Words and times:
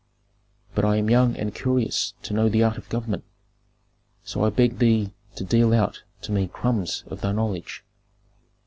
But 0.73 0.83
I 0.83 0.95
am 0.95 1.11
young 1.11 1.35
and 1.35 1.53
curious 1.53 2.15
to 2.23 2.33
know 2.33 2.49
the 2.49 2.63
art 2.63 2.75
of 2.79 2.89
government, 2.89 3.23
so 4.23 4.43
I 4.43 4.49
beg 4.49 4.79
thee 4.79 5.11
to 5.35 5.43
deal 5.43 5.75
out 5.75 6.01
to 6.23 6.31
me 6.31 6.47
crumbs 6.47 7.03
of 7.05 7.21
thy 7.21 7.31
knowledge. 7.31 7.83